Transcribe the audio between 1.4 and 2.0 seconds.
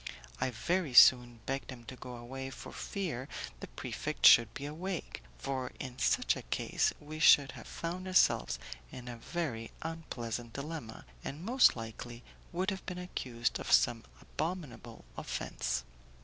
begged him to